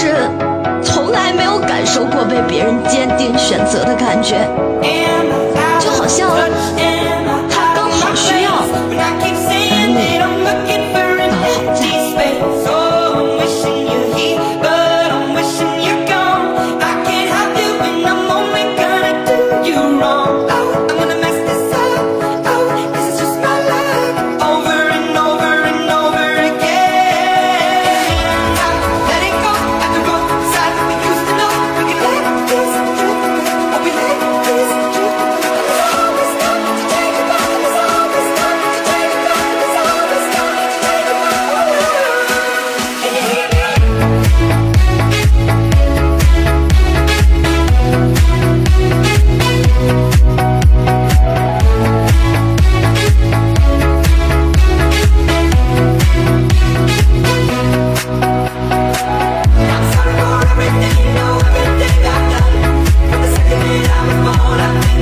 [0.00, 0.14] 是
[0.82, 4.48] 从来没有感受过被别人坚定选择的感觉，
[5.78, 6.30] 就好像。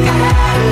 [0.01, 0.68] Yeah.